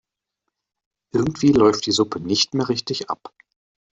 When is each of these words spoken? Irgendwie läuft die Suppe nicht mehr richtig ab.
Irgendwie 1.13 1.51
läuft 1.51 1.85
die 1.85 1.91
Suppe 1.91 2.19
nicht 2.19 2.55
mehr 2.55 2.69
richtig 2.69 3.11
ab. 3.11 3.31